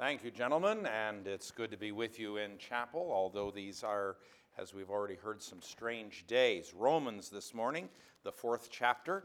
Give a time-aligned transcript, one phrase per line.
[0.00, 4.16] Thank you, gentlemen, and it's good to be with you in chapel, although these are,
[4.56, 6.72] as we've already heard, some strange days.
[6.74, 7.86] Romans this morning,
[8.24, 9.24] the fourth chapter,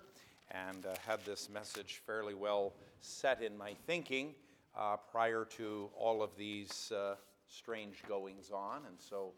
[0.51, 4.35] and uh, had this message fairly well set in my thinking
[4.77, 7.15] uh, prior to all of these uh,
[7.47, 9.31] strange goings on, and so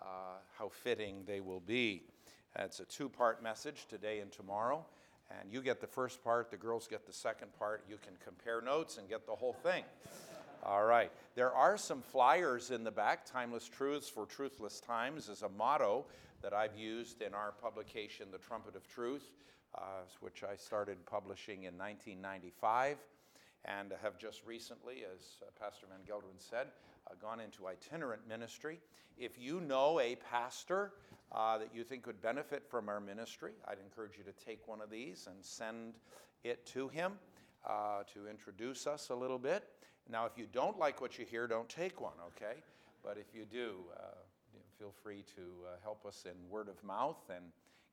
[0.00, 2.04] uh, how fitting they will be.
[2.56, 4.86] It's a two part message today and tomorrow.
[5.40, 7.82] And you get the first part, the girls get the second part.
[7.88, 9.82] You can compare notes and get the whole thing.
[10.66, 11.12] All right.
[11.34, 13.26] There are some flyers in the back.
[13.26, 16.06] Timeless Truths for Truthless Times is a motto
[16.40, 19.30] that I've used in our publication, The Trumpet of Truth,
[19.74, 19.80] uh,
[20.20, 22.96] which I started publishing in 1995
[23.66, 26.68] and have just recently, as uh, Pastor Van Gelderen said,
[27.10, 28.80] uh, gone into itinerant ministry.
[29.18, 30.92] If you know a pastor
[31.30, 34.80] uh, that you think would benefit from our ministry, I'd encourage you to take one
[34.80, 35.92] of these and send
[36.42, 37.12] it to him
[37.68, 39.64] uh, to introduce us a little bit.
[40.10, 42.60] Now, if you don't like what you hear, don't take one, okay?
[43.02, 44.14] But if you do, uh,
[44.78, 47.44] feel free to uh, help us in word of mouth and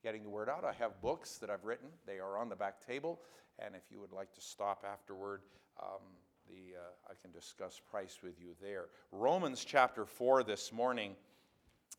[0.04, 0.66] getting the word out.
[0.66, 3.22] I have books that I've written, they are on the back table.
[3.60, 5.42] And if you would like to stop afterward,
[5.82, 6.02] um,
[6.50, 8.86] the, uh, I can discuss price with you there.
[9.12, 11.16] Romans chapter 4 this morning.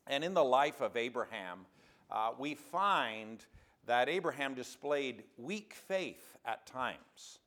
[0.07, 1.65] And in the life of Abraham,
[2.11, 3.43] uh, we find
[3.85, 7.39] that Abraham displayed weak faith at times.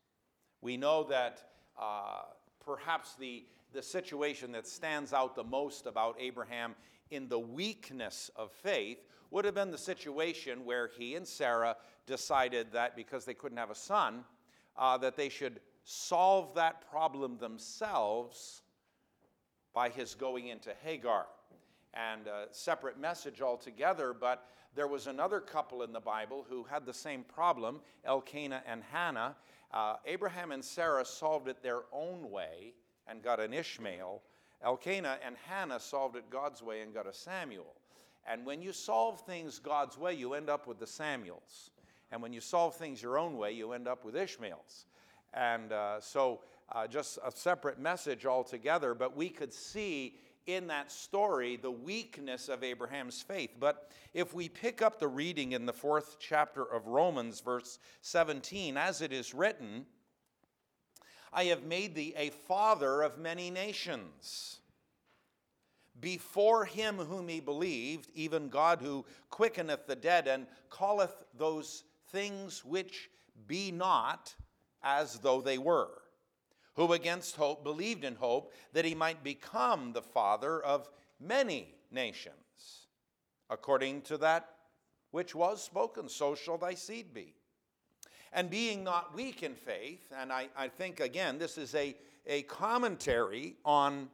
[0.61, 1.43] We know that
[1.79, 2.21] uh,
[2.67, 6.75] perhaps the, the situation that stands out the most about Abraham
[7.09, 8.97] in the weakness of faith
[9.31, 13.71] would have been the situation where he and Sarah decided that because they couldn't have
[13.71, 14.25] a son,
[14.75, 18.61] uh, that they should solve that problem themselves
[19.73, 21.25] by his going into Hagar.
[21.93, 24.45] And a separate message altogether, but
[24.75, 29.35] there was another couple in the Bible who had the same problem, Elkanah and Hannah,
[29.71, 32.73] uh, Abraham and Sarah solved it their own way
[33.07, 34.21] and got an Ishmael.
[34.63, 37.75] Elkanah and Hannah solved it God's way and got a Samuel.
[38.29, 41.71] And when you solve things God's way, you end up with the Samuels.
[42.11, 44.85] And when you solve things your own way, you end up with Ishmaels.
[45.33, 46.41] And uh, so,
[46.71, 50.15] uh, just a separate message altogether, but we could see
[50.47, 53.51] in that story the weakness of Abraham's faith.
[53.59, 58.77] But if we pick up the reading in the fourth chapter of Romans, verse 17,
[58.77, 59.85] as it is written,
[61.31, 64.61] I have made thee a father of many nations.
[65.99, 72.63] Before him whom he believed, even God who quickeneth the dead and calleth those things
[72.63, 73.09] which
[73.47, 74.33] be not
[74.81, 75.89] as though they were
[76.77, 80.89] who against hope believed in hope that he might become the father of
[81.19, 82.87] many nations,
[83.49, 84.49] according to that
[85.09, 87.33] which was spoken, so shall thy seed be.
[88.31, 91.95] And being not weak in faith, and I, I think again, this is a,
[92.27, 94.09] a commentary on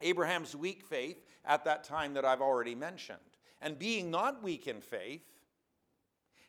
[0.00, 3.18] Abraham's weak faith at that time that I've already mentioned.
[3.60, 5.33] And being not weak in faith,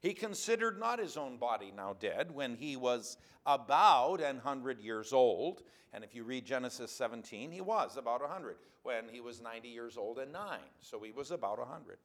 [0.05, 5.11] he considered not his own body now dead when he was about an hundred years
[5.11, 5.63] old.
[5.93, 9.67] And if you read Genesis 17, he was about a hundred when he was 90
[9.67, 10.59] years old and nine.
[10.79, 11.97] So he was about a hundred.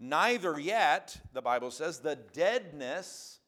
[0.00, 3.38] Neither yet, the Bible says, the deadness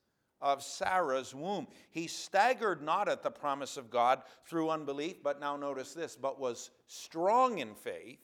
[0.40, 1.66] of Sarah's womb.
[1.90, 6.38] He staggered not at the promise of God through unbelief, but now notice this, but
[6.38, 8.20] was strong in faith,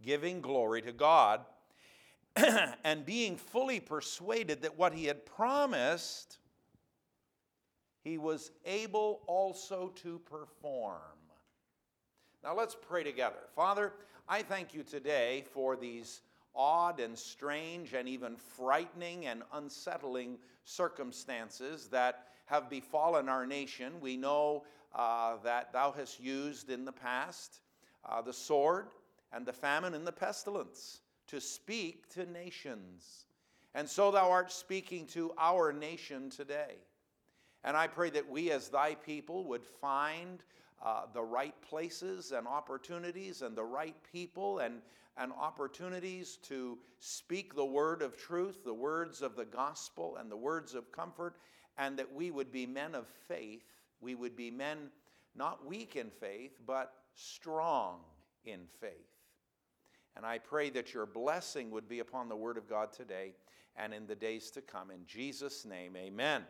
[0.00, 1.40] giving glory to God
[2.84, 6.38] and being fully persuaded that what he had promised,
[8.02, 11.00] he was able also to perform.
[12.42, 13.36] Now let's pray together.
[13.54, 13.92] Father,
[14.28, 16.22] I thank you today for these
[16.54, 23.92] odd and strange and even frightening and unsettling circumstances that have befallen our nation.
[24.00, 24.64] We know
[24.94, 27.60] uh, that thou hast used in the past
[28.08, 28.88] uh, the sword
[29.32, 33.26] and the famine and the pestilence to speak to nations.
[33.74, 36.76] And so thou art speaking to our nation today.
[37.64, 40.42] And I pray that we, as thy people, would find
[40.84, 44.82] uh, the right places and opportunities and the right people and,
[45.16, 50.36] and opportunities to speak the word of truth, the words of the gospel, and the
[50.36, 51.36] words of comfort,
[51.78, 53.62] and that we would be men of faith.
[54.00, 54.90] We would be men
[55.36, 58.00] not weak in faith, but strong
[58.44, 59.11] in faith.
[60.16, 63.34] And I pray that your blessing would be upon the Word of God today
[63.76, 64.90] and in the days to come.
[64.90, 66.42] In Jesus' name, amen.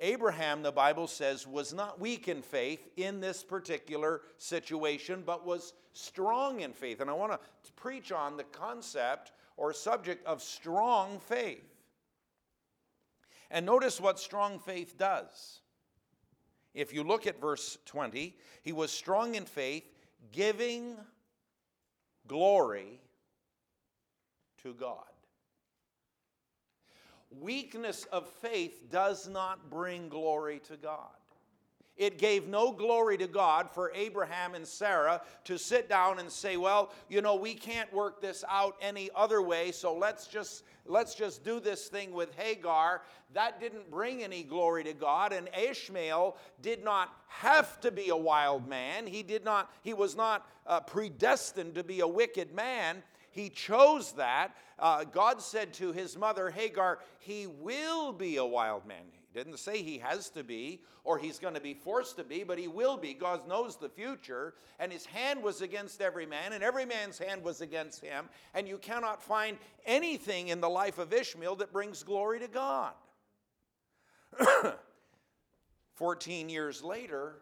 [0.00, 5.74] Abraham, the Bible says, was not weak in faith in this particular situation, but was
[5.92, 7.00] strong in faith.
[7.00, 11.64] And I want to preach on the concept or subject of strong faith.
[13.50, 15.60] And notice what strong faith does
[16.72, 19.84] If you look at verse 20, he was strong in faith,
[20.32, 20.96] giving
[22.30, 23.00] glory
[24.62, 24.94] to God.
[27.40, 31.08] Weakness of faith does not bring glory to God.
[31.96, 36.56] It gave no glory to God for Abraham and Sarah to sit down and say,
[36.56, 41.14] "Well, you know, we can't work this out any other way, so let's just let's
[41.14, 43.02] just do this thing with Hagar."
[43.32, 48.16] That didn't bring any glory to God, and Ishmael did not have to be a
[48.16, 49.06] wild man.
[49.06, 53.02] He did not he was not uh, predestined to be a wicked man.
[53.30, 54.56] He chose that.
[54.78, 59.04] Uh, God said to his mother Hagar, He will be a wild man.
[59.32, 62.58] Didn't say he has to be or he's going to be forced to be, but
[62.58, 63.14] he will be.
[63.14, 67.44] God knows the future, and his hand was against every man, and every man's hand
[67.44, 68.28] was against him.
[68.54, 69.56] And you cannot find
[69.86, 72.92] anything in the life of Ishmael that brings glory to God.
[75.94, 77.36] 14 years later,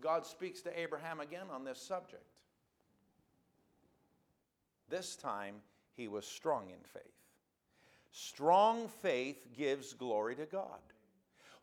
[0.00, 2.24] God speaks to Abraham again on this subject.
[4.88, 5.56] This time,
[5.94, 7.02] he was strong in faith.
[8.12, 10.78] Strong faith gives glory to God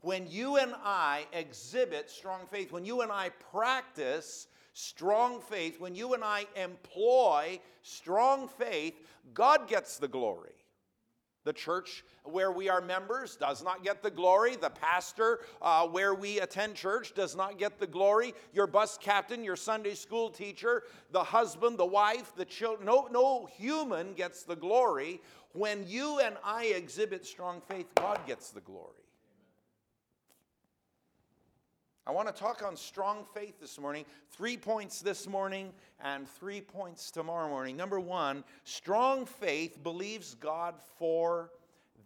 [0.04, 5.96] when you and I exhibit strong faith, when you and I practice strong faith, when
[5.96, 8.96] you and I employ strong faith,
[9.34, 10.52] God gets the glory.
[11.46, 14.58] The church where we are members does not get the glory.
[14.58, 18.34] The pastor uh, where we attend church does not get the glory.
[18.54, 23.46] Your bus captain, your Sunday school teacher, the husband, the wife, the children, no, no
[23.46, 25.22] human gets the glory.
[25.54, 29.03] When you and I exhibit strong faith, God gets the glory.
[32.06, 34.04] I want to talk on strong faith this morning.
[34.30, 35.72] Three points this morning
[36.04, 37.78] and three points tomorrow morning.
[37.78, 41.52] Number one, strong faith believes God for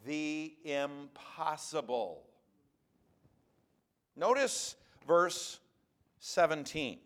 [0.05, 2.21] the impossible.
[4.15, 4.75] Notice
[5.07, 5.59] verse
[6.19, 6.99] 17.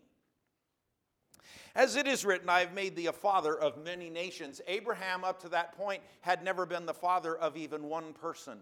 [1.74, 4.60] As it is written, I have made thee a father of many nations.
[4.66, 8.58] Abraham, up to that point, had never been the father of even one person.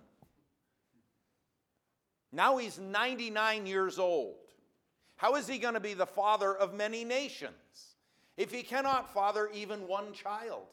[2.33, 4.37] Now he's 99 years old.
[5.17, 7.97] How is he going to be the father of many nations
[8.37, 10.67] if he cannot father even one child?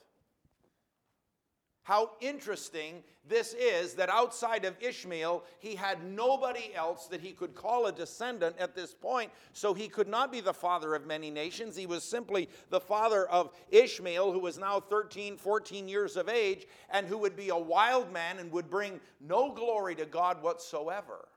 [1.88, 7.56] How interesting this is that outside of Ishmael, he had nobody else that he could
[7.56, 11.32] call a descendant at this point, so he could not be the father of many
[11.32, 11.78] nations.
[11.78, 16.68] He was simply the father of Ishmael, who was now 13, 14 years of age,
[16.90, 21.30] and who would be a wild man and would bring no glory to God whatsoever.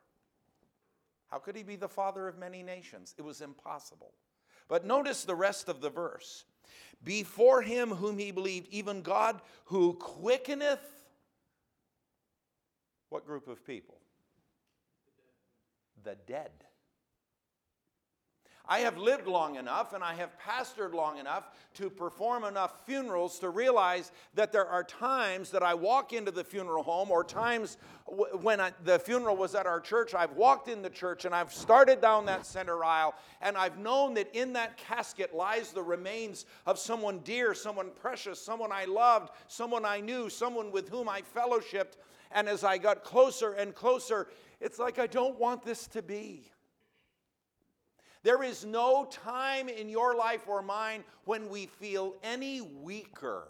[1.31, 3.15] How could he be the father of many nations?
[3.17, 4.13] It was impossible.
[4.69, 6.45] But notice the rest of the verse.
[7.03, 10.81] Before him whom he believed, even God who quickeneth.
[13.09, 13.97] What group of people?
[16.03, 16.51] The dead.
[18.71, 23.41] I have lived long enough and I have pastored long enough to perform enough funerals
[23.41, 27.79] to realize that there are times that I walk into the funeral home or times
[28.09, 31.35] w- when I, the funeral was at our church, I've walked in the church and
[31.35, 35.83] I've started down that center aisle and I've known that in that casket lies the
[35.83, 41.09] remains of someone dear, someone precious, someone I loved, someone I knew, someone with whom
[41.09, 41.95] I fellowshipped.
[42.31, 44.29] And as I got closer and closer,
[44.61, 46.53] it's like I don't want this to be.
[48.23, 53.49] There is no time in your life or mine when we feel any weaker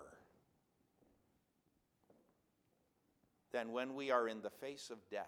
[3.52, 5.26] than when we are in the face of death.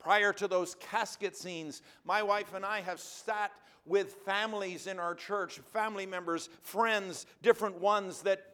[0.00, 3.52] Prior to those casket scenes, my wife and I have sat
[3.86, 8.44] with families in our church, family members, friends, different ones that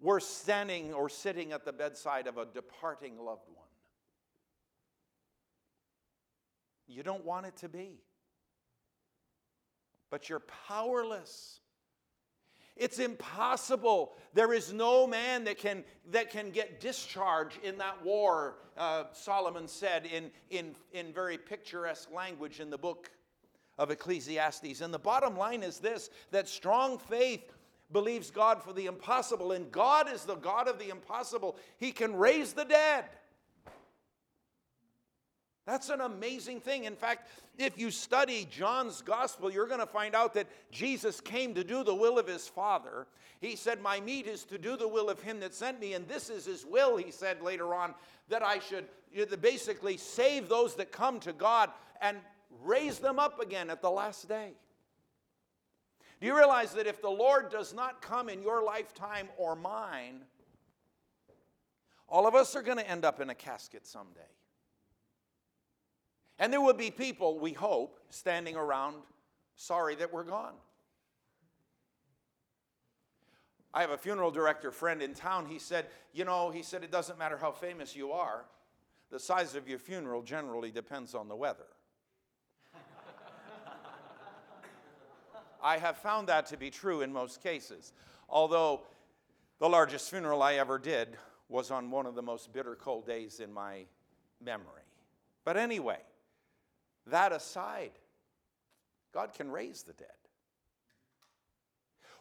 [0.00, 3.61] were standing or sitting at the bedside of a departing loved one.
[6.92, 8.00] You don't want it to be.
[10.10, 11.60] But you're powerless.
[12.76, 14.12] It's impossible.
[14.34, 19.68] There is no man that can, that can get discharge in that war, uh, Solomon
[19.68, 23.10] said in, in, in very picturesque language in the book
[23.78, 24.80] of Ecclesiastes.
[24.80, 27.52] And the bottom line is this that strong faith
[27.92, 31.56] believes God for the impossible, and God is the God of the impossible.
[31.78, 33.04] He can raise the dead.
[35.66, 36.84] That's an amazing thing.
[36.84, 41.54] In fact, if you study John's gospel, you're going to find out that Jesus came
[41.54, 43.06] to do the will of his Father.
[43.40, 46.08] He said, My meat is to do the will of him that sent me, and
[46.08, 47.94] this is his will, he said later on,
[48.28, 48.86] that I should
[49.40, 52.16] basically save those that come to God and
[52.62, 54.52] raise them up again at the last day.
[56.20, 60.22] Do you realize that if the Lord does not come in your lifetime or mine,
[62.08, 64.20] all of us are going to end up in a casket someday.
[66.42, 68.96] And there will be people, we hope, standing around
[69.54, 70.54] sorry that we're gone.
[73.72, 75.46] I have a funeral director friend in town.
[75.46, 78.44] He said, You know, he said, it doesn't matter how famous you are,
[79.08, 81.68] the size of your funeral generally depends on the weather.
[85.62, 87.92] I have found that to be true in most cases.
[88.28, 88.80] Although
[89.60, 91.16] the largest funeral I ever did
[91.48, 93.84] was on one of the most bitter cold days in my
[94.44, 94.82] memory.
[95.44, 95.98] But anyway,
[97.06, 97.92] that aside,
[99.12, 100.08] God can raise the dead.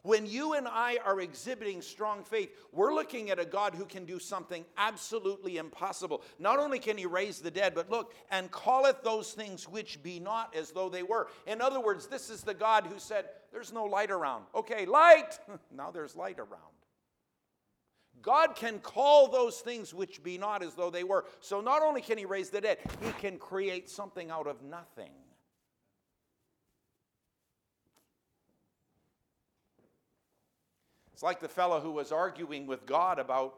[0.04, 4.06] When you and I are exhibiting strong faith, we're looking at a God who can
[4.06, 6.24] do something absolutely impossible.
[6.40, 10.20] Not only can he raise the dead, but look, and calleth those things which be
[10.20, 11.28] not as though they were.
[11.46, 14.46] In other words, this is the God who said, There's no light around.
[14.56, 15.38] Okay, light!
[15.72, 16.81] now there's light around.
[18.22, 21.26] God can call those things which be not as though they were.
[21.40, 25.12] So not only can he raise the dead, he can create something out of nothing.
[31.14, 33.54] It's like the fellow who was arguing with God about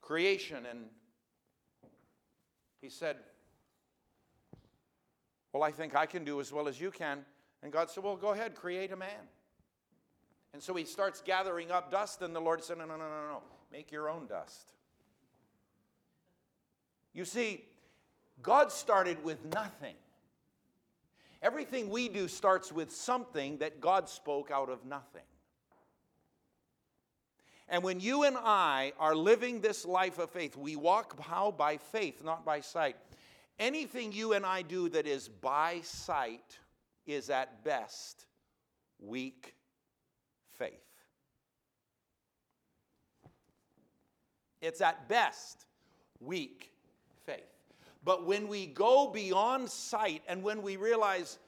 [0.00, 0.86] creation, and
[2.80, 3.16] he said,
[5.52, 7.24] Well, I think I can do as well as you can.
[7.62, 9.28] And God said, Well, go ahead, create a man.
[10.54, 13.28] And so he starts gathering up dust, and the Lord said, No, no, no, no,
[13.28, 13.42] no.
[13.76, 14.72] Make your own dust.
[17.12, 17.62] You see,
[18.42, 19.96] God started with nothing.
[21.42, 25.26] Everything we do starts with something that God spoke out of nothing.
[27.68, 31.50] And when you and I are living this life of faith, we walk how?
[31.50, 32.96] By faith, not by sight.
[33.58, 36.58] Anything you and I do that is by sight
[37.06, 38.24] is at best
[38.98, 39.54] weak
[40.54, 40.85] faith.
[44.66, 45.64] It's at best
[46.18, 46.72] weak
[47.24, 47.46] faith.
[48.04, 51.38] But when we go beyond sight and when we realize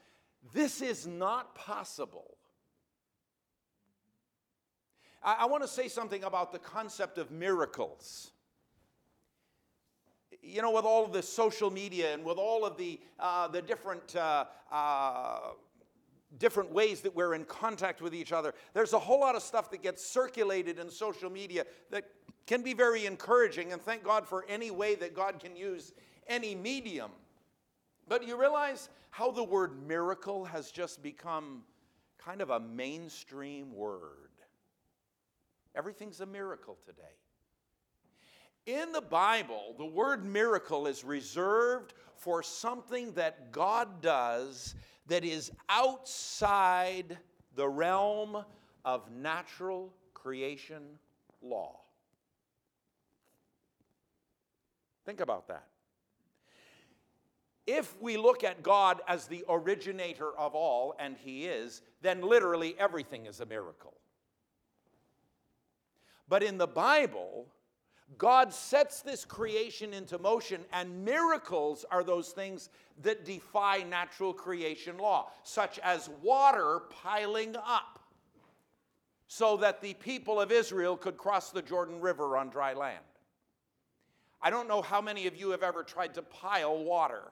[0.53, 2.37] this is not possible,
[5.21, 8.31] I, I want to say something about the concept of miracles.
[10.41, 13.61] You know, with all of the social media and with all of the, uh, the
[13.61, 15.41] different, uh, uh,
[16.39, 19.73] different ways that we're in contact with each other, there's a whole lot of stuff
[19.73, 22.05] that gets circulated in social media that
[22.49, 23.73] can be very encouraging.
[23.73, 25.93] And thank God for any way that God can use
[26.27, 27.11] any medium.
[28.09, 31.63] But you realize how the word miracle has just become
[32.17, 34.31] kind of a mainstream word.
[35.77, 37.03] Everything's a miracle today.
[38.67, 44.75] In the Bible, the word miracle is reserved for something that God does
[45.07, 47.19] that is outside
[47.55, 48.43] the realm
[48.85, 50.83] of natural creation
[51.43, 51.78] law.
[55.09, 55.65] Think about that.
[57.67, 62.75] If we look at God as the originator of all, and He is, then literally
[62.79, 63.95] everything is a miracle.
[66.29, 67.47] But in the Bible,
[68.19, 72.69] God sets this creation into motion, and miracles are those things
[73.01, 77.99] that defy natural creation law, such as water piling up
[79.27, 83.05] so that the people of Israel could cross the Jordan River on dry land.
[84.41, 87.23] I don't know how many of you have ever tried to pile water.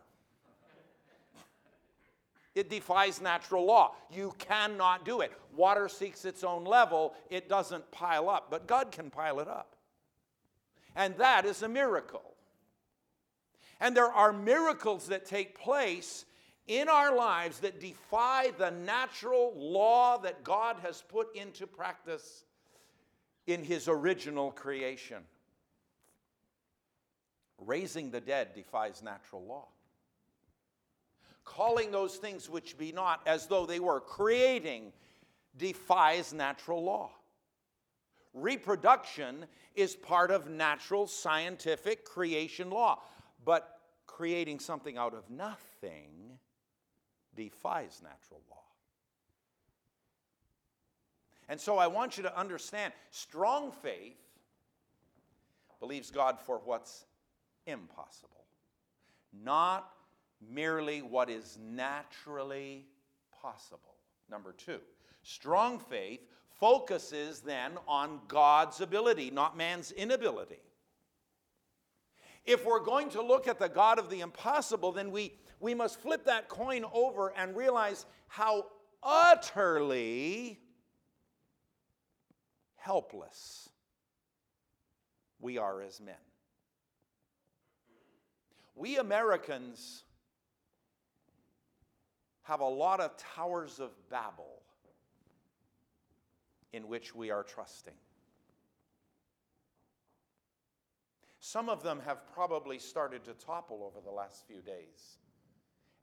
[2.54, 3.94] It defies natural law.
[4.10, 5.30] You cannot do it.
[5.54, 9.76] Water seeks its own level, it doesn't pile up, but God can pile it up.
[10.96, 12.34] And that is a miracle.
[13.78, 16.24] And there are miracles that take place
[16.66, 22.44] in our lives that defy the natural law that God has put into practice
[23.46, 25.18] in His original creation.
[27.58, 29.68] Raising the dead defies natural law
[31.46, 34.92] calling those things which be not as though they were, creating,
[35.56, 37.10] defies natural law.
[38.34, 43.00] Reproduction is part of natural scientific creation law,
[43.46, 46.38] but creating something out of nothing
[47.34, 48.56] defies natural law.
[51.48, 54.18] And so I want you to understand strong faith
[55.78, 57.04] believes God for what's
[57.66, 58.46] impossible,
[59.32, 59.90] not
[60.40, 62.86] merely what is naturally
[63.40, 63.96] possible.
[64.30, 64.78] Number two,
[65.22, 66.20] strong faith
[66.58, 70.60] focuses then on God's ability, not man's inability.
[72.44, 76.00] If we're going to look at the God of the impossible, then we, we must
[76.00, 78.66] flip that coin over and realize how
[79.02, 80.60] utterly
[82.76, 83.68] helpless
[85.40, 86.14] we are as men.
[88.76, 90.04] We Americans
[92.42, 94.62] have a lot of towers of Babel
[96.72, 97.94] in which we are trusting.
[101.40, 105.18] Some of them have probably started to topple over the last few days.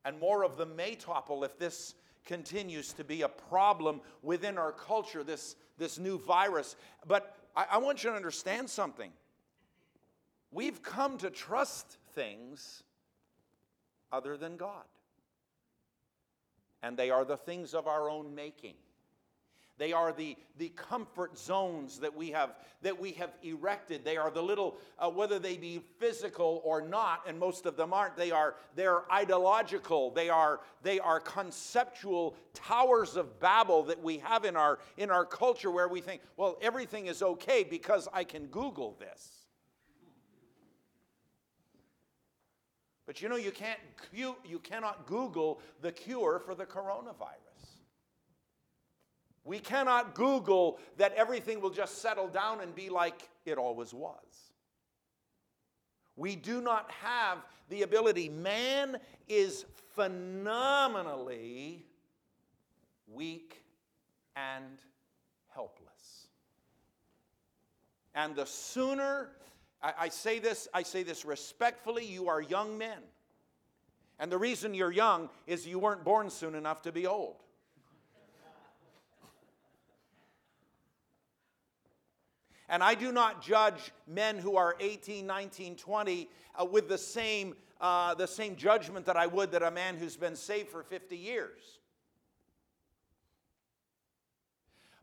[0.04, 4.72] And more of them may topple if this continues to be a problem within our
[4.72, 6.76] culture, this, this new virus.
[7.06, 9.12] But I, I want you to understand something.
[10.52, 12.84] We've come to trust things
[14.12, 14.84] other than God.
[16.82, 18.76] And they are the things of our own making.
[19.80, 22.52] They are the, the comfort zones that we have
[22.84, 24.06] that we have erected.
[24.06, 27.92] They are the little, uh, whether they be physical or not, and most of them
[27.92, 28.16] aren't.
[28.16, 30.12] They are they're ideological.
[30.12, 35.26] They are they are conceptual towers of Babel that we have in our in our
[35.26, 39.43] culture where we think, well, everything is okay because I can Google this.
[43.14, 43.78] But you know, you can't
[44.12, 47.84] you, you cannot Google the cure for the coronavirus.
[49.44, 54.18] We cannot Google that everything will just settle down and be like it always was.
[56.16, 58.30] We do not have the ability.
[58.30, 61.86] Man is phenomenally
[63.06, 63.64] weak
[64.36, 64.80] and
[65.54, 66.30] helpless.
[68.16, 69.30] And the sooner,
[69.84, 73.00] I, I, say this, I say this respectfully, you are young men.
[74.20, 77.36] And the reason you're young is you weren't born soon enough to be old.
[82.70, 87.56] And I do not judge men who are 18, 19, 20 uh, with the same,
[87.80, 91.16] uh, the same judgment that I would that a man who's been saved for 50
[91.16, 91.60] years.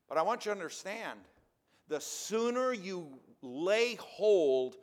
[0.09, 1.21] But I want you to understand
[1.87, 3.07] the sooner you
[3.43, 4.77] lay hold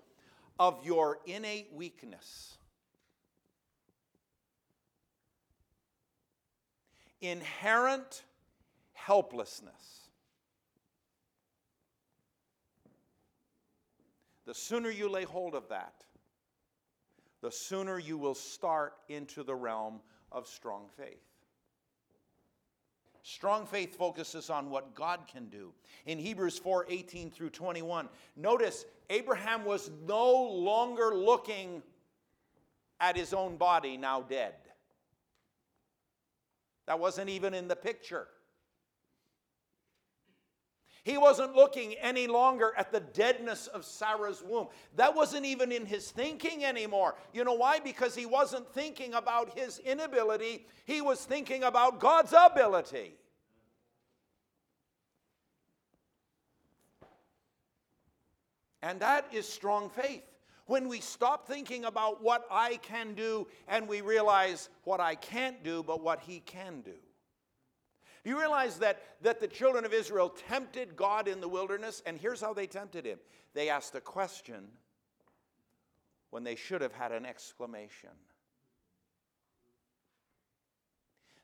[0.59, 2.57] of your innate weakness,
[7.21, 8.23] inherent
[8.93, 10.07] helplessness,
[14.47, 16.05] The sooner you lay hold of that,
[17.41, 19.99] the sooner you will start into the realm
[20.31, 21.26] of strong faith.
[23.29, 25.73] Strong faith focuses on what God can do.
[26.05, 31.83] In Hebrews 4 18 through 21, notice Abraham was no longer looking
[33.01, 34.53] at his own body now dead.
[36.85, 38.29] That wasn't even in the picture.
[41.07, 44.67] He wasn't looking any longer at the deadness of Sarah's womb.
[44.97, 47.15] That wasn't even in his thinking anymore.
[47.31, 47.79] You know why?
[47.79, 53.15] Because he wasn't thinking about his inability, he was thinking about God's ability.
[58.81, 60.25] And that is strong faith.
[60.65, 65.63] When we stop thinking about what I can do and we realize what I can't
[65.63, 66.95] do, but what He can do.
[68.27, 72.41] You realize that, that the children of Israel tempted God in the wilderness, and here's
[72.41, 73.19] how they tempted him
[73.53, 74.67] they asked a question
[76.31, 78.09] when they should have had an exclamation.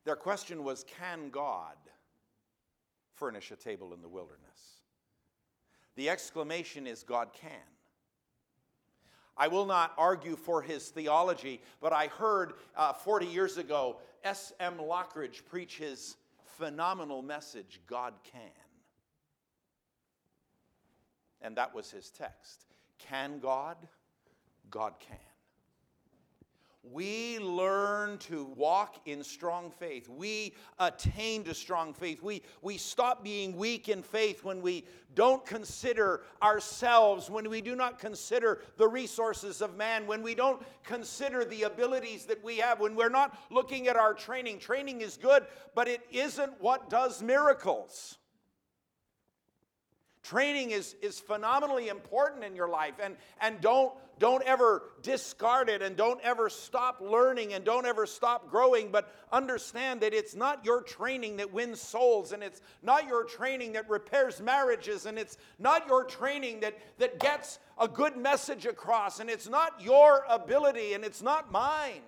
[0.03, 1.77] Their question was Can God
[3.13, 4.81] furnish a table in the wilderness?
[5.95, 7.51] The exclamation is God can.
[9.37, 14.79] I will not argue for his theology, but I heard uh, 40 years ago S.M.
[14.79, 16.17] Lockridge preach his
[16.57, 18.41] phenomenal message God can.
[21.41, 22.65] And that was his text.
[22.99, 23.77] Can God?
[24.69, 25.17] God can.
[26.91, 30.09] We learn to walk in strong faith.
[30.09, 32.21] We attain to strong faith.
[32.21, 34.83] We, we stop being weak in faith when we
[35.15, 40.61] don't consider ourselves, when we do not consider the resources of man, when we don't
[40.83, 44.59] consider the abilities that we have, when we're not looking at our training.
[44.59, 48.17] Training is good, but it isn't what does miracles.
[50.21, 55.81] Training is, is phenomenally important in your life, and, and don't, don't ever discard it,
[55.81, 58.89] and don't ever stop learning, and don't ever stop growing.
[58.91, 63.73] But understand that it's not your training that wins souls, and it's not your training
[63.73, 69.19] that repairs marriages, and it's not your training that, that gets a good message across,
[69.19, 72.01] and it's not your ability, and it's not mine.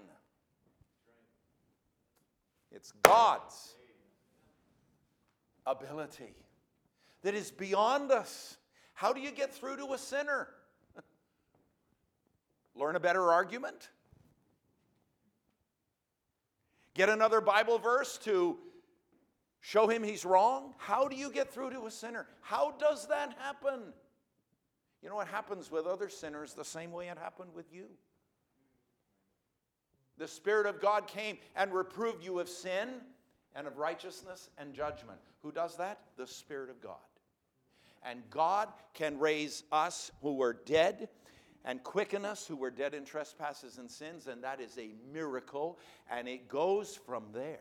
[2.72, 3.76] It's God's
[5.65, 6.36] ability
[7.24, 8.58] that is beyond us.
[8.94, 10.48] How do you get through to a sinner?
[12.76, 13.90] Learn a better argument?
[16.94, 18.58] Get another Bible verse to
[19.60, 20.74] show him he's wrong?
[20.78, 22.28] How do you get through to a sinner?
[22.42, 23.94] How does that happen?
[25.02, 27.86] You know what happens with other sinners the same way it happened with you.
[30.18, 32.90] The Spirit of God came and reproved you of sin
[33.56, 35.20] and of righteousness and judgment.
[35.42, 36.00] Who does that?
[36.18, 36.96] The Spirit of God.
[38.04, 41.10] And God can raise us who were dead
[41.65, 45.80] and quicken us who were dead in trespasses and sins, and that is a miracle,
[46.10, 47.60] and it goes from there.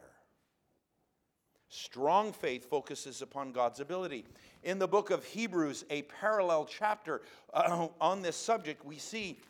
[1.70, 4.26] Strong faith focuses upon God's ability.
[4.62, 9.40] In the book of Hebrews, a parallel chapter uh, on this subject, we see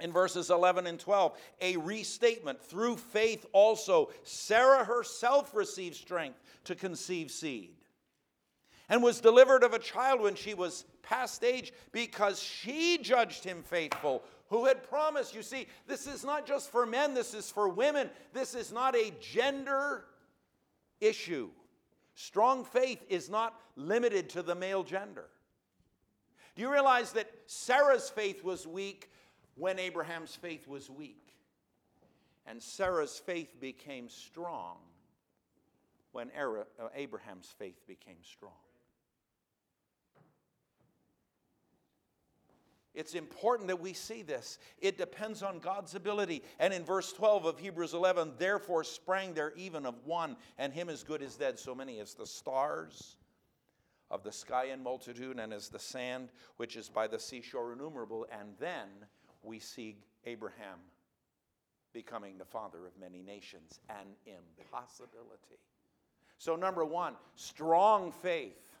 [0.00, 2.62] in verses 11 and 12 a restatement.
[2.62, 7.74] Through faith, also, Sarah herself received strength to conceive seed
[8.92, 13.62] and was delivered of a child when she was past age because she judged him
[13.62, 15.34] faithful who had promised.
[15.34, 18.10] You see, this is not just for men, this is for women.
[18.34, 20.04] This is not a gender
[21.00, 21.48] issue.
[22.16, 25.24] Strong faith is not limited to the male gender.
[26.54, 29.10] Do you realize that Sarah's faith was weak
[29.54, 31.32] when Abraham's faith was weak?
[32.46, 34.76] And Sarah's faith became strong
[36.10, 38.52] when uh, Abraham's faith became strong.
[42.94, 44.58] It's important that we see this.
[44.78, 46.42] It depends on God's ability.
[46.58, 50.88] And in verse 12 of Hebrews 11, therefore sprang there even of one, and him
[50.88, 53.16] as good as dead, so many as the stars
[54.10, 56.28] of the sky in multitude, and as the sand
[56.58, 58.26] which is by the seashore innumerable.
[58.30, 58.88] And then
[59.42, 60.78] we see Abraham
[61.94, 65.60] becoming the father of many nations, an impossibility.
[66.38, 68.71] So, number one, strong faith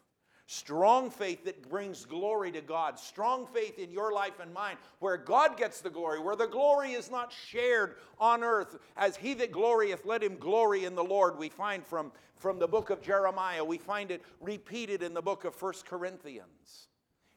[0.46, 2.98] Strong faith that brings glory to God.
[2.98, 6.92] Strong faith in your life and mine, where God gets the glory, where the glory
[6.92, 8.76] is not shared on earth.
[8.96, 11.38] As he that glorieth, let him glory in the Lord.
[11.38, 15.44] We find from, from the book of Jeremiah, we find it repeated in the book
[15.44, 16.88] of First Corinthians.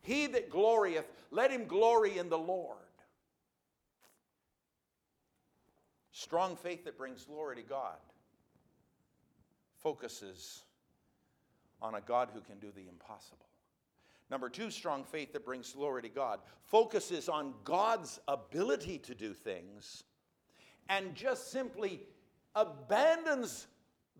[0.01, 2.77] He that glorieth, let him glory in the Lord.
[6.11, 7.97] Strong faith that brings glory to God
[9.85, 10.63] focuses
[11.81, 13.45] on a God who can do the impossible.
[14.29, 19.33] Number two, strong faith that brings glory to God focuses on God's ability to do
[19.33, 20.03] things
[20.89, 22.01] and just simply
[22.55, 23.67] abandons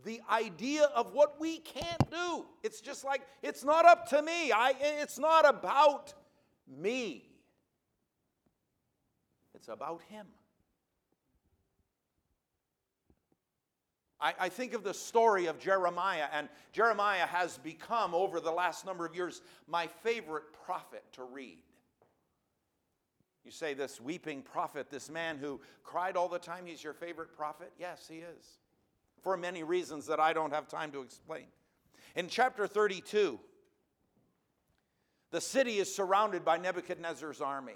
[0.04, 2.46] the idea of what we can't do.
[2.64, 4.52] It's just like, it's not up to me.
[4.52, 6.14] I, it's not about
[6.68, 7.24] me.
[9.56, 10.28] It's about Him.
[14.26, 18.84] I, I, think of the story of Jeremiah, and Jeremiah has become, over the last
[18.84, 21.60] number of years, my favorite prophet to read.
[23.44, 27.38] You say, this weeping prophet, this man who cried all the time, he's your favorite
[27.38, 27.72] prophet?
[27.78, 28.58] Yes, he is.
[29.22, 31.46] For many reasons that I don't have time to explain.
[32.16, 33.40] In chapter 32,
[35.30, 37.76] the city is surrounded by Nebuchadnezzar's army.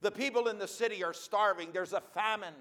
[0.00, 1.72] The people in the city are starving.
[1.72, 2.54] There's a famine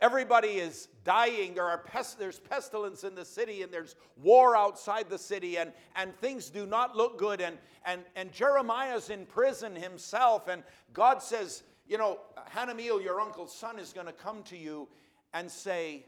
[0.00, 1.54] Everybody is dying.
[1.54, 5.72] There are pest, there's pestilence in the city, and there's war outside the city, and,
[5.96, 7.40] and things do not look good.
[7.40, 12.18] And, and, and Jeremiah's in prison himself, and God says, You know,
[12.54, 14.88] Hanameel, your uncle's son, is going to come to you
[15.32, 16.06] and say,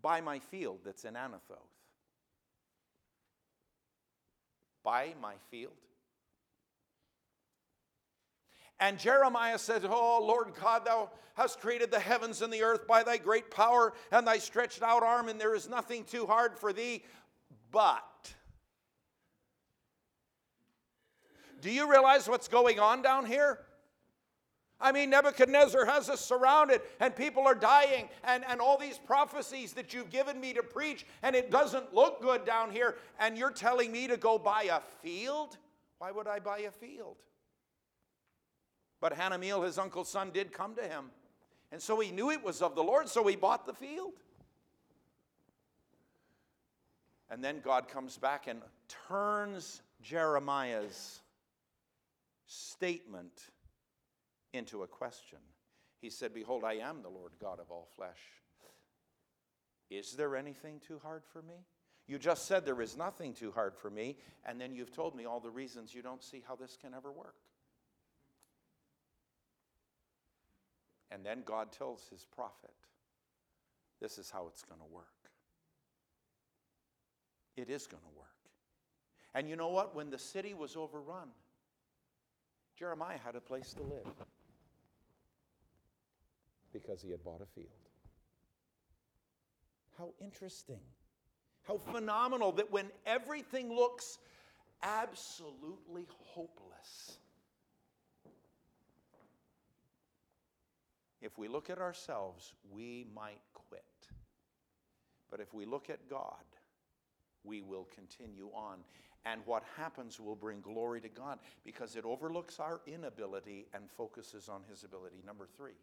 [0.00, 1.58] Buy my field that's in Anathoth.
[4.84, 5.72] Buy my field?
[8.80, 13.02] And Jeremiah said, Oh, Lord God, thou hast created the heavens and the earth by
[13.02, 16.72] thy great power and thy stretched out arm, and there is nothing too hard for
[16.72, 17.02] thee.
[17.70, 18.32] But,
[21.60, 23.60] do you realize what's going on down here?
[24.80, 29.72] I mean, Nebuchadnezzar has us surrounded, and people are dying, and, and all these prophecies
[29.72, 33.50] that you've given me to preach, and it doesn't look good down here, and you're
[33.50, 35.58] telling me to go buy a field?
[35.98, 37.16] Why would I buy a field?
[39.00, 41.06] But Hanameel, his uncle's son, did come to him.
[41.70, 44.14] And so he knew it was of the Lord, so he bought the field.
[47.30, 48.60] And then God comes back and
[49.08, 51.20] turns Jeremiah's
[52.46, 53.50] statement
[54.52, 55.38] into a question.
[56.00, 58.18] He said, Behold, I am the Lord God of all flesh.
[59.90, 61.66] Is there anything too hard for me?
[62.06, 65.26] You just said there is nothing too hard for me, and then you've told me
[65.26, 67.36] all the reasons you don't see how this can ever work.
[71.10, 72.74] And then God tells his prophet,
[74.00, 75.06] this is how it's going to work.
[77.56, 78.26] It is going to work.
[79.34, 79.94] And you know what?
[79.94, 81.28] When the city was overrun,
[82.78, 84.06] Jeremiah had a place to live
[86.72, 87.68] because he had bought a field.
[89.98, 90.80] How interesting.
[91.66, 94.18] How phenomenal that when everything looks
[94.82, 97.18] absolutely hopeless,
[101.20, 103.82] If we look at ourselves, we might quit.
[105.30, 106.44] But if we look at God,
[107.44, 108.78] we will continue on.
[109.24, 114.48] And what happens will bring glory to God because it overlooks our inability and focuses
[114.48, 115.22] on His ability.
[115.26, 115.76] Number three,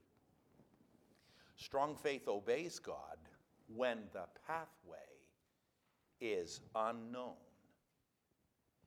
[1.58, 3.18] strong faith obeys God
[3.76, 4.98] when the pathway
[6.22, 7.34] is unknown.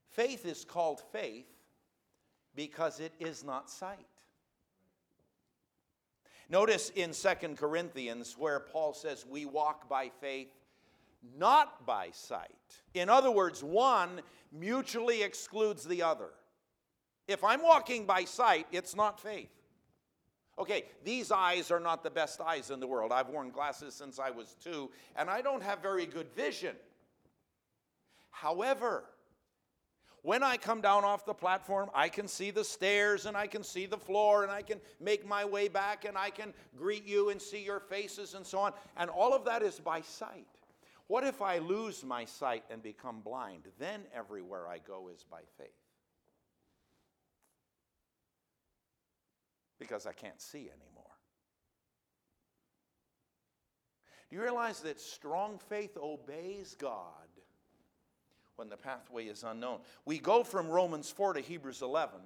[0.08, 1.46] Faith is called faith
[2.56, 4.06] because it is not sight.
[6.48, 10.48] Notice in Second Corinthians where Paul says we walk by faith,
[11.36, 12.48] not by sight.
[12.94, 16.30] In other words, one mutually excludes the other.
[17.26, 19.50] If I'm walking by sight, it's not faith.
[20.58, 23.12] Okay, these eyes are not the best eyes in the world.
[23.12, 26.74] I've worn glasses since I was two, and I don't have very good vision.
[28.30, 29.04] However,
[30.28, 33.64] when I come down off the platform, I can see the stairs and I can
[33.64, 37.30] see the floor and I can make my way back and I can greet you
[37.30, 38.74] and see your faces and so on.
[38.98, 40.44] And all of that is by sight.
[41.06, 43.68] What if I lose my sight and become blind?
[43.78, 45.70] Then everywhere I go is by faith.
[49.78, 51.16] Because I can't see anymore.
[54.28, 57.27] Do you realize that strong faith obeys God
[58.58, 59.78] when the pathway is unknown?
[60.04, 62.18] We go from Romans 4 to Hebrews 11.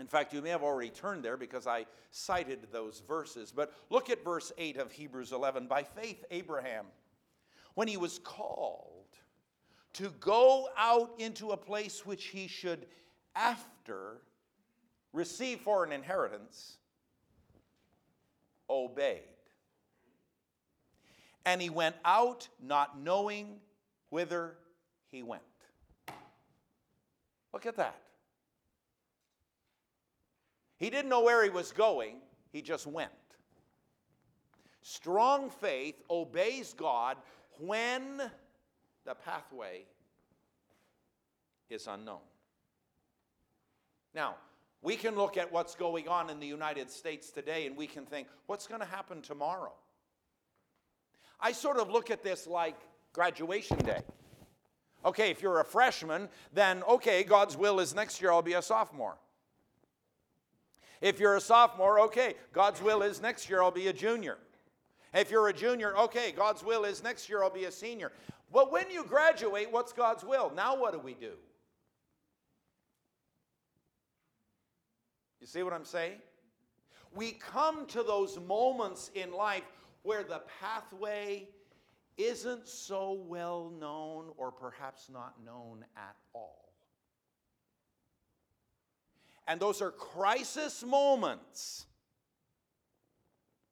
[0.00, 3.52] In fact, you may have already turned there because I cited those verses.
[3.54, 5.66] But look at verse 8 of Hebrews 11.
[5.66, 6.86] By faith, Abraham
[7.78, 9.06] when he was called
[9.92, 12.84] to go out into a place which he should
[13.36, 14.16] after
[15.12, 16.78] receive for an inheritance,
[18.68, 19.20] obeyed.
[21.46, 23.60] And he went out not knowing
[24.10, 24.56] whither
[25.10, 25.42] he went.
[27.52, 28.00] Look at that.
[30.76, 32.16] He didn't know where he was going,
[32.52, 33.10] he just went.
[34.82, 37.16] Strong faith obeys God
[37.58, 38.22] when
[39.04, 39.84] the pathway
[41.68, 42.20] is unknown.
[44.14, 44.36] Now,
[44.80, 48.06] we can look at what's going on in the United States today and we can
[48.06, 49.72] think, what's going to happen tomorrow?
[51.40, 52.76] I sort of look at this like
[53.12, 54.02] graduation day.
[55.08, 58.60] Okay, if you're a freshman, then okay, God's will is next year I'll be a
[58.60, 59.16] sophomore.
[61.00, 64.36] If you're a sophomore, okay, God's will is next year I'll be a junior.
[65.14, 68.12] If you're a junior, okay, God's will is next year I'll be a senior.
[68.52, 70.52] But when you graduate, what's God's will?
[70.54, 71.32] Now what do we do?
[75.40, 76.18] You see what I'm saying?
[77.14, 81.48] We come to those moments in life where the pathway
[82.18, 86.68] isn't so well known or perhaps not known at all.
[89.46, 91.86] And those are crisis moments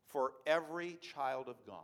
[0.09, 1.82] for every child of God.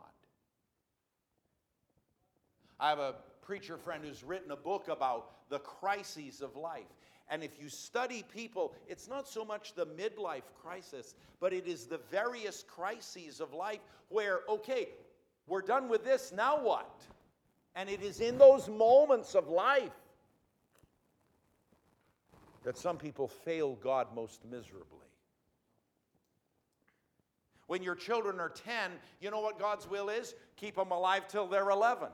[2.79, 6.87] I have a preacher friend who's written a book about the crises of life.
[7.29, 11.85] And if you study people, it's not so much the midlife crisis, but it is
[11.85, 14.89] the various crises of life where, okay,
[15.47, 17.01] we're done with this, now what?
[17.75, 19.91] And it is in those moments of life
[22.63, 24.99] that some people fail God most miserably.
[27.67, 30.35] When your children are 10, you know what God's will is?
[30.57, 32.09] Keep them alive till they're 11.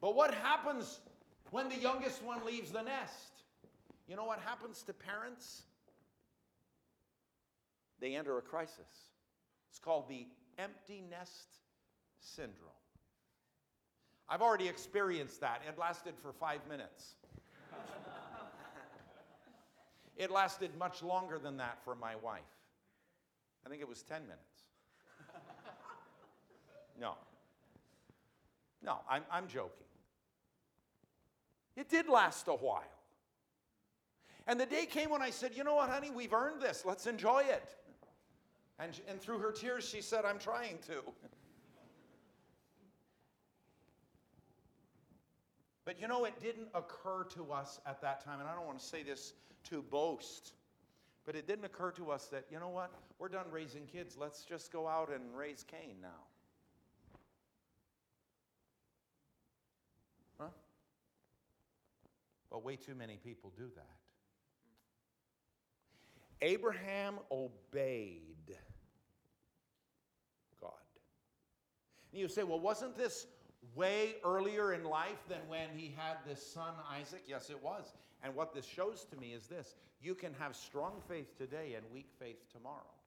[0.00, 1.00] But what happens
[1.50, 3.42] when the youngest one leaves the nest?
[4.06, 5.62] You know what happens to parents?
[8.00, 9.10] They enter a crisis.
[9.70, 10.26] It's called the
[10.58, 11.58] empty nest
[12.20, 12.70] syndrome.
[14.28, 15.62] I've already experienced that.
[15.66, 17.14] It lasted for five minutes.
[20.18, 22.40] It lasted much longer than that for my wife.
[23.64, 24.42] I think it was 10 minutes.
[27.00, 27.14] No.
[28.82, 29.86] No, I'm, I'm joking.
[31.76, 32.82] It did last a while.
[34.48, 36.84] And the day came when I said, You know what, honey, we've earned this.
[36.84, 37.76] Let's enjoy it.
[38.78, 41.02] And, and through her tears, she said, I'm trying to.
[45.84, 48.78] But you know, it didn't occur to us at that time, and I don't want
[48.78, 49.32] to say this
[49.70, 50.52] to boast.
[51.24, 54.16] But it didn't occur to us that, you know what, we're done raising kids.
[54.18, 56.08] Let's just go out and raise Cain now.
[60.38, 60.48] Huh?
[62.50, 63.98] Well, way too many people do that.
[66.42, 68.56] Abraham obeyed
[70.60, 70.72] God.
[72.12, 73.26] And you say, well, wasn't this
[73.74, 77.22] way earlier in life than when he had this son Isaac?
[77.26, 77.92] Yes, it was.
[78.22, 81.84] And what this shows to me is this you can have strong faith today and
[81.92, 82.97] weak faith tomorrow.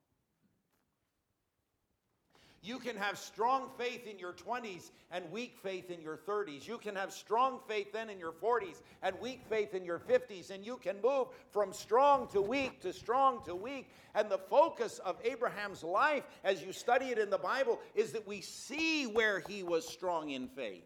[2.63, 6.67] You can have strong faith in your 20s and weak faith in your 30s.
[6.67, 10.51] You can have strong faith then in your 40s and weak faith in your 50s.
[10.51, 13.89] And you can move from strong to weak to strong to weak.
[14.13, 18.27] And the focus of Abraham's life, as you study it in the Bible, is that
[18.27, 20.85] we see where he was strong in faith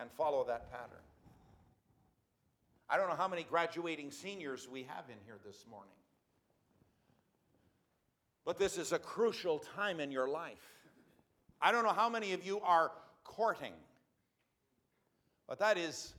[0.00, 1.04] and follow that pattern.
[2.88, 5.92] I don't know how many graduating seniors we have in here this morning.
[8.44, 10.58] But this is a crucial time in your life.
[11.60, 12.90] I don't know how many of you are
[13.22, 13.74] courting,
[15.46, 16.14] but that is,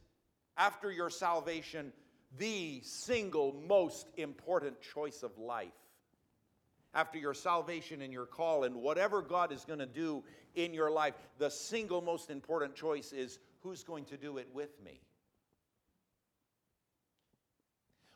[0.58, 1.92] after your salvation,
[2.38, 5.74] the single most important choice of life.
[6.94, 10.24] After your salvation and your call, and whatever God is going to do
[10.56, 14.72] in your life, the single most important choice is who's going to do it with
[14.84, 15.00] me?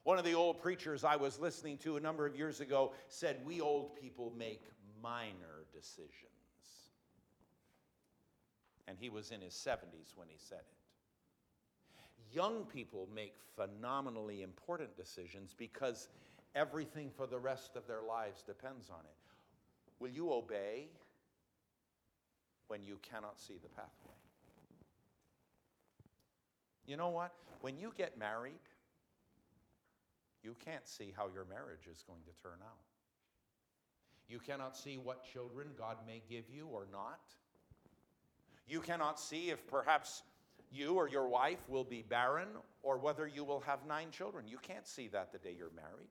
[0.05, 3.37] One of the old preachers I was listening to a number of years ago said,
[3.43, 4.61] We old people make
[5.01, 6.11] minor decisions.
[8.87, 12.35] And he was in his 70s when he said it.
[12.35, 16.07] Young people make phenomenally important decisions because
[16.53, 19.17] everything for the rest of their lives depends on it.
[19.99, 20.89] Will you obey
[22.67, 24.13] when you cannot see the pathway?
[26.85, 27.33] You know what?
[27.61, 28.59] When you get married,
[30.45, 32.85] you can't see how your marriage is going to turn out.
[34.29, 37.19] You cannot see what children God may give you or not.
[38.67, 40.21] You cannot see if perhaps
[40.71, 42.47] you or your wife will be barren
[42.83, 44.47] or whether you will have nine children.
[44.47, 46.09] You can't see that the day you're married.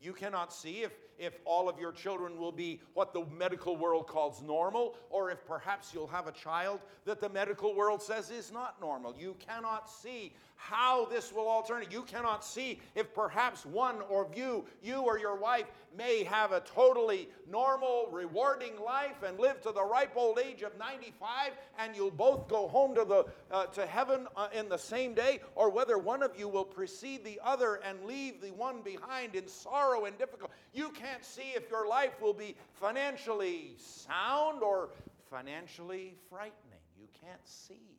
[0.00, 4.06] You cannot see if, if all of your children will be what the medical world
[4.06, 8.50] calls normal, or if perhaps you'll have a child that the medical world says is
[8.50, 9.14] not normal.
[9.18, 11.84] You cannot see how this will turn.
[11.90, 15.64] You cannot see if perhaps one or you, you or your wife,
[15.96, 20.76] may have a totally normal, rewarding life and live to the ripe old age of
[20.78, 25.14] 95, and you'll both go home to, the, uh, to heaven uh, in the same
[25.14, 29.34] day, or whether one of you will precede the other and leave the one behind
[29.34, 30.52] in sorrow and difficulty.
[30.72, 34.90] You can't see if your life will be financially sound or
[35.30, 36.54] financially frightening.
[36.98, 37.98] You can't see.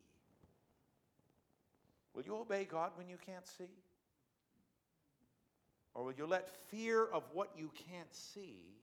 [2.14, 3.70] Will you obey God when you can't see?
[5.94, 8.78] Or will you let fear of what you can't see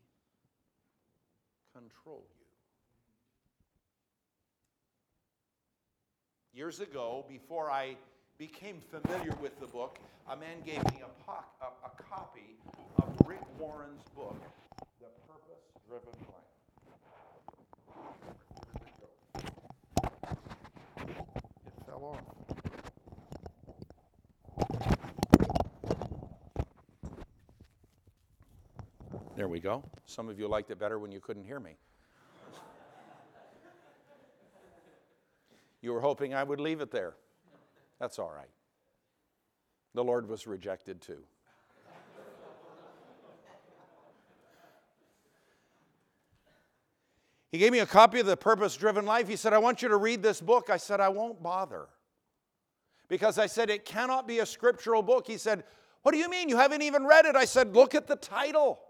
[1.75, 2.25] control
[6.53, 6.59] you?
[6.59, 7.97] Years ago, before I
[8.39, 9.99] became familiar with the book,
[10.31, 12.57] a man gave me a, po- a, a copy
[12.97, 14.41] of Rick Warren's book,
[15.01, 16.49] The Purpose Driven Life.
[21.67, 22.21] It fell off.
[29.37, 29.83] There we go.
[30.07, 31.73] Some of you liked it better when you couldn't hear me.
[35.81, 37.15] You were hoping I would leave it there.
[38.01, 38.51] That's all right.
[39.95, 41.23] The Lord was rejected too.
[47.51, 49.27] He gave me a copy of The Purpose Driven Life.
[49.27, 50.69] He said, I want you to read this book.
[50.69, 51.87] I said, I won't bother.
[53.09, 55.27] Because I said, it cannot be a scriptural book.
[55.27, 55.65] He said,
[56.03, 56.51] What do you mean?
[56.51, 57.37] You haven't even read it.
[57.37, 58.81] I said, Look at the title.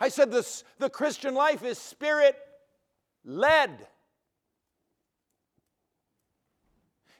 [0.00, 2.34] I said this, the Christian life is spirit
[3.24, 3.86] led.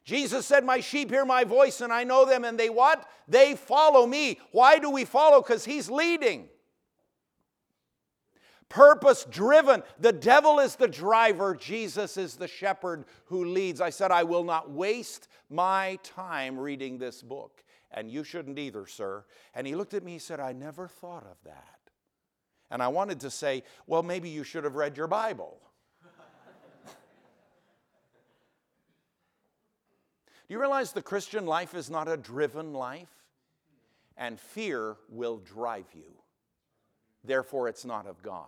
[0.04, 3.08] Jesus said, My sheep hear my voice, and I know them, and they what?
[3.28, 4.40] They follow me.
[4.50, 5.40] Why do we follow?
[5.40, 6.48] Because he's leading.
[8.68, 9.82] Purpose driven.
[10.00, 13.80] The devil is the driver, Jesus is the shepherd who leads.
[13.80, 18.86] I said, I will not waste my time reading this book, and you shouldn't either,
[18.86, 19.24] sir.
[19.54, 21.78] And he looked at me, he said, I never thought of that.
[22.70, 25.60] And I wanted to say, well, maybe you should have read your Bible.
[30.52, 33.08] You realize the Christian life is not a driven life?
[34.16, 36.12] And fear will drive you.
[37.24, 38.46] Therefore, it's not of God.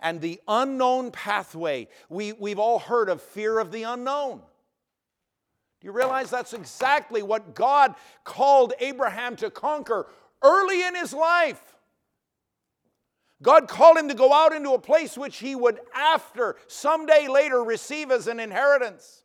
[0.00, 4.38] And the unknown pathway, we, we've all heard of fear of the unknown.
[5.80, 7.94] Do you realize that's exactly what God
[8.24, 10.08] called Abraham to conquer
[10.42, 11.76] early in his life?
[13.42, 17.62] God called him to go out into a place which he would, after, someday later,
[17.62, 19.22] receive as an inheritance.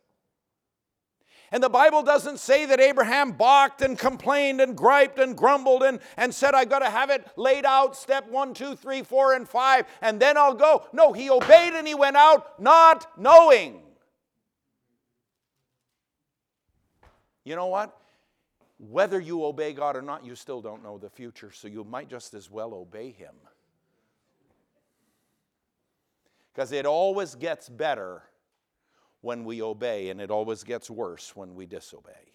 [1.54, 6.00] And the Bible doesn't say that Abraham balked and complained and griped and grumbled and,
[6.16, 9.48] and said, I've got to have it laid out, step one, two, three, four, and
[9.48, 10.84] five, and then I'll go.
[10.92, 13.82] No, he obeyed and he went out not knowing.
[17.44, 17.96] You know what?
[18.80, 22.10] Whether you obey God or not, you still don't know the future, so you might
[22.10, 23.34] just as well obey Him.
[26.52, 28.24] Because it always gets better
[29.24, 32.32] when we obey, and it always gets worse when we disobey.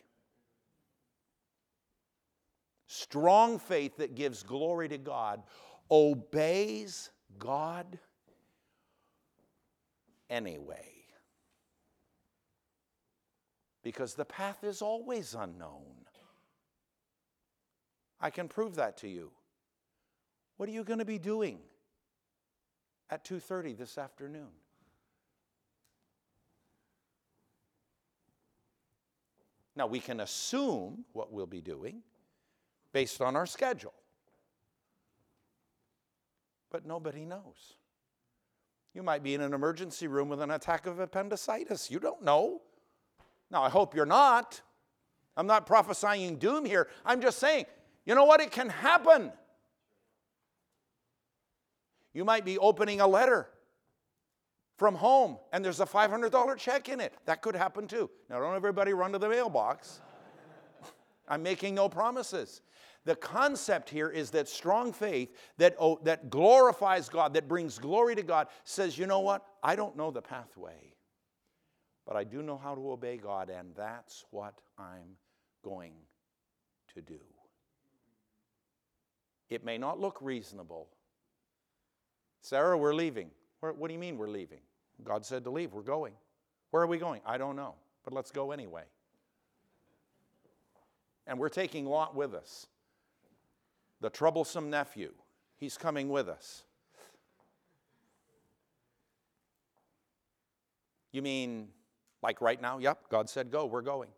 [2.88, 5.44] Strong faith that gives glory to God
[5.92, 8.00] obeys God
[10.32, 11.06] anyway.
[13.84, 15.86] Because the path is always unknown.
[18.20, 19.30] I can prove that to you.
[20.58, 21.60] What are you going to be doing
[23.12, 24.50] at 2:30 this afternoon?
[29.80, 32.02] Now, we can assume what we'll be doing
[32.92, 33.94] based on our schedule,
[36.70, 37.78] but nobody knows.
[38.94, 41.90] You might be in an emergency room with an attack of appendicitis.
[41.90, 42.62] You don't know.
[43.50, 44.62] Now, I hope you're not.
[45.38, 46.90] I'm not prophesying doom here.
[47.06, 47.66] I'm just saying,
[48.06, 48.42] you know what?
[48.42, 49.32] It can happen.
[52.14, 53.48] You might be opening a letter
[54.80, 57.14] from home and there's a $500 check in it.
[57.26, 58.10] That could happen too.
[58.30, 60.00] Now, don't everybody run to the mailbox.
[61.28, 62.62] I'm making no promises.
[63.04, 68.16] The concept here is that strong faith that, oh, that glorifies God, that brings glory
[68.16, 69.46] to God, says, you know what?
[69.62, 70.94] I don't know the pathway,
[72.08, 75.18] but I do know how to obey God, and that's what I'm
[75.64, 75.94] going
[76.94, 77.20] to do.
[79.50, 80.90] It may not look reasonable.
[82.42, 83.32] Sarah, we're leaving.
[83.60, 84.62] What do you mean we're leaving?
[85.04, 85.74] God said to leave.
[85.74, 86.14] We're going.
[86.72, 87.22] Where are we going?
[87.26, 88.84] I don't know, but let's go anyway.
[91.26, 92.68] And we're taking Lot with us,
[94.02, 95.12] the troublesome nephew.
[95.58, 96.64] He's coming with us.
[101.12, 101.70] You mean
[102.22, 102.78] like right now?
[102.78, 104.10] Yep, God said go, we're going.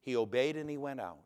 [0.00, 1.18] He obeyed and he went out.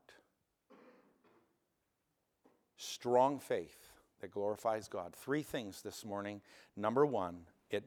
[2.76, 3.91] Strong faith
[4.22, 5.14] that glorifies God.
[5.14, 6.40] Three things this morning.
[6.76, 7.84] Number one, it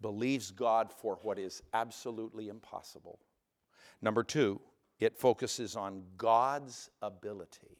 [0.00, 3.18] believes God for what is absolutely impossible.
[4.00, 4.60] Number two,
[5.00, 7.78] it focuses on God's ability,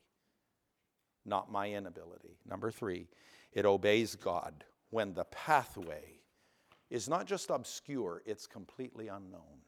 [1.24, 2.38] not my inability.
[2.48, 3.06] Number three,
[3.52, 6.20] it obeys God when the pathway
[6.90, 9.62] is not just obscure, it's completely unknown.